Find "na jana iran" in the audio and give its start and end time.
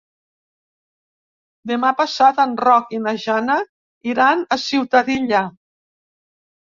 3.03-4.41